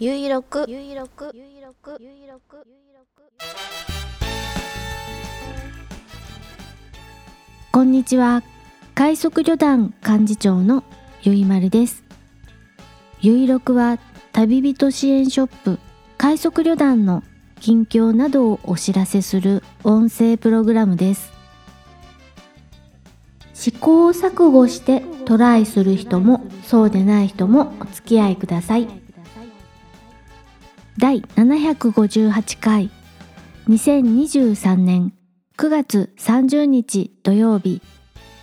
[0.00, 3.22] ゆいろくゆいろくゆいろくゆいろくゆいろく
[7.70, 8.42] こんにちは。
[8.96, 10.82] 快速旅団幹事長の
[11.22, 12.02] ゆいまるです。
[13.20, 14.00] ゆいろくは
[14.32, 15.78] 旅人支援ショップ
[16.18, 17.22] 快速旅団の
[17.60, 21.30] 近況などをお知らせする音声プログラムです。
[23.52, 29.03] 試行錯誤してトライする人もそうでない人もお付き合いください。
[30.96, 32.88] 第758回。
[33.68, 35.12] 2023年
[35.56, 37.82] 9月30日土曜日。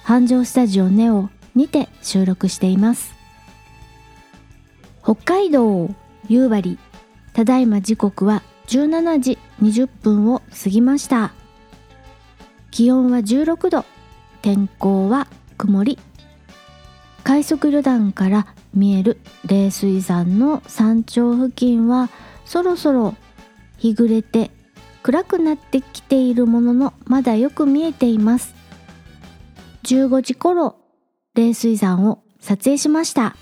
[0.04, 3.14] 繁盛スタジオネオにて収録しています。
[5.02, 5.90] 北海道
[6.28, 6.78] 夕張
[7.32, 11.32] ただいま時刻は17時20分を過ぎました。
[12.70, 13.86] 気温は16度
[14.42, 15.98] 天候は曇り。
[17.24, 22.10] 快速旅団から見える冷水山の山頂付近は
[22.52, 23.16] そろそろ
[23.78, 24.52] 日暮れて
[25.04, 28.54] 暗くなってきているもののまだよく見えています。
[29.84, 30.76] 15時頃
[31.34, 33.38] 冷水山を撮影しました。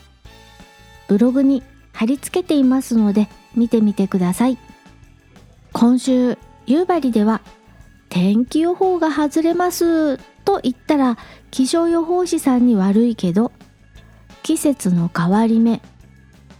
[1.08, 4.60] ブログに貼り付けていますので見てみてください。
[5.74, 6.38] 今週
[6.68, 7.42] 夕張では
[8.10, 11.18] 天気予報が外れますと言ったら
[11.50, 13.52] 気象予報士さんに悪いけど
[14.44, 15.82] 季節の変わり目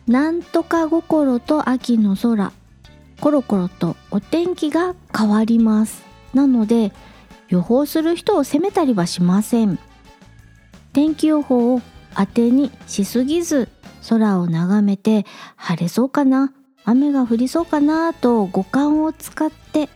[0.09, 2.52] なんとか心と秋の空。
[3.21, 6.03] コロコロとお天気が変わります。
[6.33, 6.91] なので
[7.47, 9.77] 予報する人を責めたりはしません。
[10.93, 11.81] 天気予報を
[12.15, 13.69] 当てにしすぎず
[14.09, 16.53] 空を眺めて晴れそうかな
[16.85, 19.89] 雨が降りそうかなと五感を使って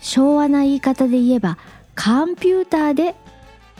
[0.00, 1.58] 昭和な言い方で言えば
[1.96, 3.14] コンピューターで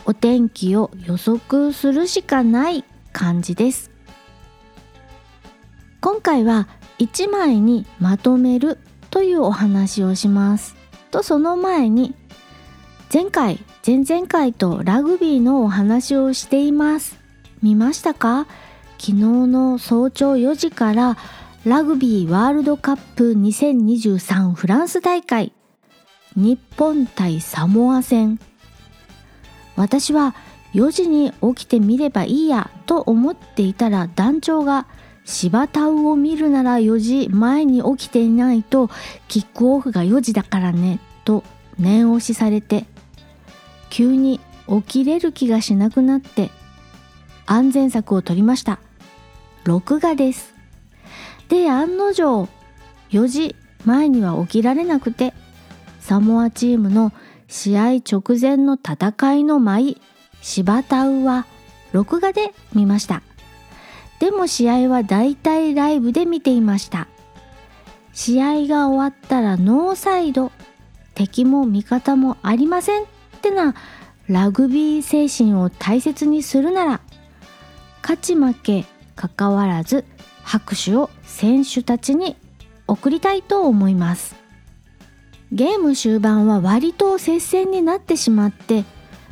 [0.05, 3.96] お天気を予測するしかない感じです。
[6.07, 6.69] 今回は
[6.99, 10.77] 1枚にまとめるというお話をします。
[11.11, 12.15] とその前に
[13.13, 17.19] 前回前々回とラグビーのお話をしています。
[17.61, 18.47] 見ましたか？
[18.97, 21.17] 昨日の早朝4時から
[21.65, 25.51] ラグビーワールドカップ2023フランス大会。
[26.37, 28.39] 日本対サモア戦。
[29.75, 30.35] 私は
[30.73, 34.87] 4時に起きてみればいいやと思っていたら団長が
[35.27, 38.89] 芝田を見るなら4時前に起きていないと
[39.27, 41.43] キックオフが4時だからねと
[41.77, 42.85] 念押しされて
[43.89, 44.39] 急に
[44.69, 46.49] 起きれる気がしなくなって
[47.45, 48.79] 安全策を取りました。
[49.63, 50.53] 録画です。
[51.49, 52.47] で案の定
[53.11, 53.55] 4時
[53.85, 55.33] 前には起きられなくて
[55.99, 57.11] サモアチームの
[57.49, 60.01] 試合直前の戦いの舞
[60.41, 61.45] 芝田は
[61.91, 63.21] 録画で見ました。
[64.19, 67.07] でも試合はだいたいライブで見ていました。
[68.13, 70.51] 試合が終わったらノーサイド。
[71.13, 73.05] 敵も味方もありませんっ
[73.41, 73.73] てな
[74.27, 77.01] ラグビー精神を大切にするなら
[78.03, 78.85] 勝ち負け
[79.15, 80.05] かかわらず
[80.43, 82.35] 拍手を選手たちに
[82.87, 84.35] 送りたいと思います。
[85.51, 88.83] ゲーム終盤は割と接戦になってしまって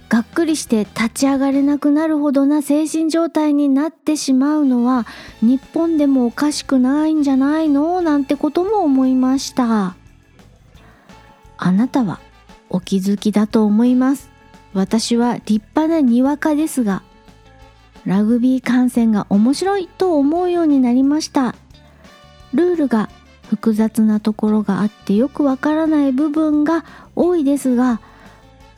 [0.08, 5.06] がっくりして立ち上がれなくなるほどな精神状態になってしまうのは
[5.42, 8.02] 日本でもおかしくないんじゃないの？
[8.02, 9.96] なんてことも思いました。
[11.58, 12.20] あなたは
[12.70, 14.30] お気づきだと思います。
[14.74, 17.02] 私は立派なにわかですが
[18.06, 21.56] ラグビー観戦が面白いと思うようになりました。
[22.54, 23.10] ルールが
[23.50, 28.02] 複雑なところがあってよくわからない部分が多いですが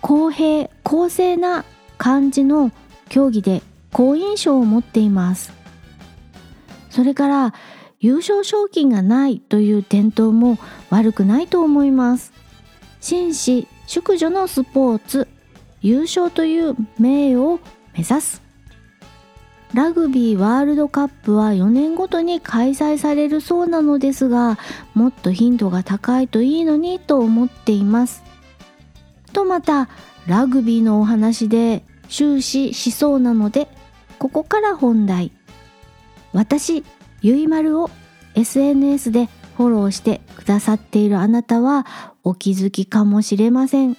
[0.02, 1.66] 公平公正な
[1.98, 2.72] 感じの
[3.10, 5.54] 競技で好印象を持っています。
[6.90, 7.54] それから
[8.00, 10.58] 優勝賞金がないという伝統も
[10.90, 12.32] 悪くないと思います。
[13.00, 15.28] 紳士淑女のスポーツ
[15.82, 17.60] 優勝という名誉を
[17.94, 18.42] 目指す。
[19.74, 24.58] ラグビーワールドカップは4年ごとに開催されるそうなのですが
[24.94, 28.27] もっと頻度が高いといいのにと思っています。
[29.38, 29.88] とまた
[30.26, 33.68] ラグビーのお話で終始しそうなので
[34.18, 35.32] ここから本題。
[36.34, 36.84] 私
[37.22, 37.92] ゆいまるを
[38.34, 41.86] SNS でフォローしてくださっているあなたは
[42.24, 43.96] お気づきかもしれません。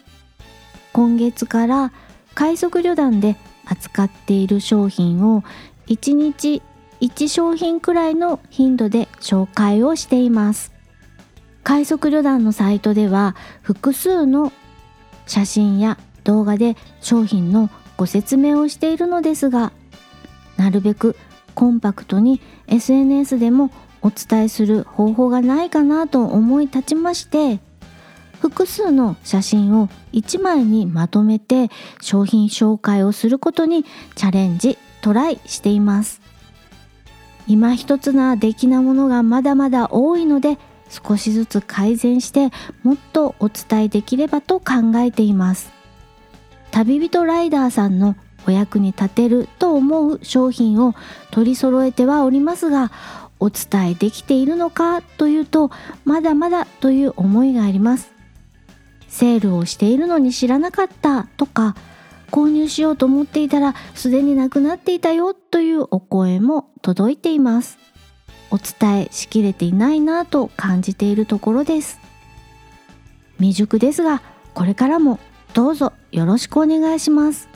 [0.92, 1.92] 今月から
[2.34, 5.44] 快速旅団で扱っている商品を
[5.86, 6.62] 1日
[7.00, 10.72] 1商品くらいの頻度で紹介をしています。
[11.62, 14.52] 快速旅団のサイトでは複数の
[15.28, 19.72] 写真や動画で商品のご説明をしているのですが
[20.56, 21.14] なるべく
[21.54, 23.70] コンパクトに SNS でも
[24.02, 27.60] お伝えする方法がないかなと思い立ちまして
[28.40, 31.70] 複数の写真を1枚にまとめて
[32.00, 33.84] 商品紹介をすることに
[34.14, 36.20] チャレンジトライしています。
[37.48, 42.50] 今一つな出来なものがまだまだ多いので少しずつ改善して
[42.82, 45.70] もっとお伝えできればと考えています。
[46.70, 50.94] 旅人ライダーさんのお役に立てると思う商品を
[51.30, 52.92] 取り揃えてはおりますが
[53.40, 55.70] お伝えできているのかというと
[56.04, 58.12] まだまだという思いがあります。
[59.08, 61.74] セールをしているのに知らなかったとか
[62.30, 67.78] 購入しようと思っていたらすでになくなっていたよというお声も届いています。
[68.50, 72.00] お伝えしきれていないなと感じているところです。
[73.36, 74.22] 未熟ですが
[74.54, 75.18] これからも
[75.54, 77.48] どうぞよろしくお願いします。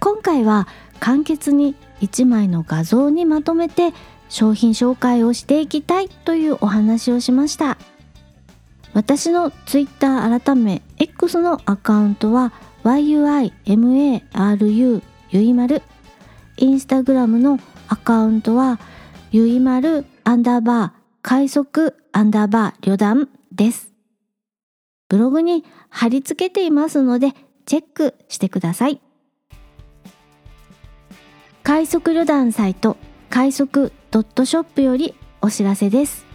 [0.00, 0.68] 今回は
[1.00, 3.92] 簡潔に1枚の画像にまとめて
[4.28, 7.78] 商品紹介をしていきたいというお話をしました。
[8.92, 12.52] 私の Twitter 改め X のアカウントは
[12.84, 15.82] yuimaru ゆいまる
[16.56, 17.58] インスタグラムの
[17.88, 18.78] アカウントは
[19.34, 23.92] ゆいまるアンダーバー快速アンダーバー旅団です。
[25.08, 27.32] ブログに貼り付けていますので
[27.66, 29.00] チェックしてください。
[31.64, 32.96] 快速旅団サイト
[33.28, 36.26] 快速ドットショップよりお知らせです。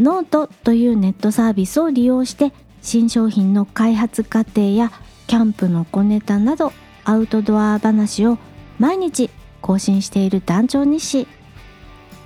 [0.00, 2.52] ノートというネットサービスを利用して
[2.82, 4.90] 新商品の開発過程や
[5.28, 6.72] キャンプの小ネタなど
[7.04, 8.36] アウトドア話を
[8.80, 11.28] 毎日更新している団長日誌。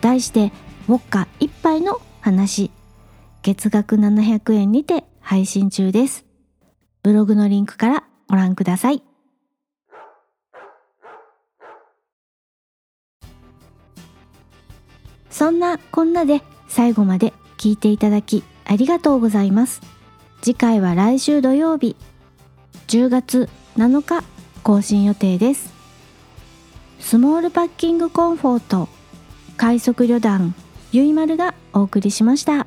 [0.02, 0.52] 題して
[0.88, 2.70] ウォッカ一杯の話。
[3.42, 6.26] 月額700円にて配信中です。
[7.02, 9.02] ブログのリンクからご覧ください。
[15.30, 19.80] そんなこんなで最後まで聞いていただきありがとうございます。
[20.42, 21.96] 次回は来週土曜日。
[22.88, 24.24] 10月7日
[24.62, 25.72] 更新予定です。
[27.00, 28.88] スモールパッキングコンフォート
[29.62, 30.56] 快速旅団
[30.90, 32.66] ゆいまるがお送りしました。